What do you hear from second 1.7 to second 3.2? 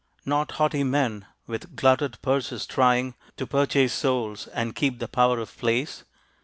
glutted purses trying